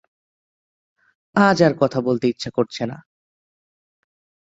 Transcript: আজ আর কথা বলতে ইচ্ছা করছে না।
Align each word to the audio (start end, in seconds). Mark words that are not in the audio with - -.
আজ 1.35 1.57
আর 1.61 1.73
কথা 1.79 1.99
বলতে 2.01 2.25
ইচ্ছা 2.27 2.49
করছে 2.51 2.83
না। 2.85 2.97